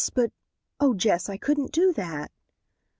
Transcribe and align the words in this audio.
But, 0.15 0.31
oh, 0.79 0.95
Jess, 0.95 1.29
I 1.29 1.37
couldn't 1.37 1.71
do 1.71 1.93
that." 1.93 2.31